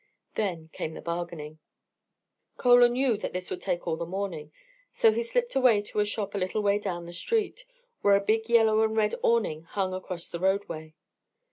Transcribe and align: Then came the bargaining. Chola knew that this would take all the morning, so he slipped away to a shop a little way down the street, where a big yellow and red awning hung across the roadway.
Then 0.33 0.71
came 0.73 0.95
the 0.95 0.99
bargaining. 1.01 1.59
Chola 2.59 2.89
knew 2.89 3.17
that 3.17 3.33
this 3.33 3.51
would 3.51 3.61
take 3.61 3.85
all 3.85 3.97
the 3.97 4.05
morning, 4.07 4.51
so 4.91 5.11
he 5.11 5.21
slipped 5.21 5.53
away 5.53 5.83
to 5.83 5.99
a 5.99 6.05
shop 6.05 6.33
a 6.33 6.39
little 6.39 6.63
way 6.63 6.79
down 6.79 7.05
the 7.05 7.13
street, 7.13 7.65
where 8.01 8.15
a 8.15 8.19
big 8.19 8.49
yellow 8.49 8.81
and 8.81 8.97
red 8.97 9.13
awning 9.21 9.61
hung 9.61 9.93
across 9.93 10.27
the 10.27 10.39
roadway. 10.39 10.95